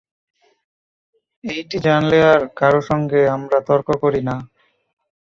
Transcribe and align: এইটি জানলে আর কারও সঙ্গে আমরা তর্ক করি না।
এইটি 1.43 1.77
জানলে 1.85 2.17
আর 2.31 2.41
কারও 2.59 2.81
সঙ্গে 2.89 3.21
আমরা 3.35 3.57
তর্ক 3.67 3.87
করি 4.03 4.21
না। 4.27 4.35